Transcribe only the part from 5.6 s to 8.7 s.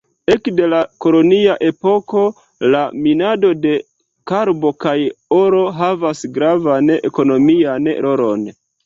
havas gravan ekonomian rolon.